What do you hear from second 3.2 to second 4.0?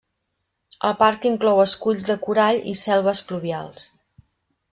pluvials.